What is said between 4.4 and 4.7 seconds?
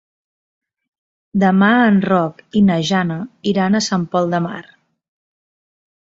Mar.